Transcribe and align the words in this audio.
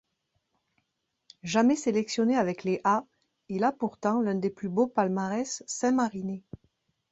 Jamais 1.43 1.75
sélectionné 1.75 2.35
avec 2.35 2.63
les 2.63 2.81
A, 2.83 3.05
il 3.49 3.63
a 3.63 3.71
pourtant 3.71 4.19
l'un 4.19 4.33
des 4.33 4.49
plus 4.49 4.67
beaux 4.67 4.87
palmarès 4.87 5.63
saint-marinais. 5.67 6.41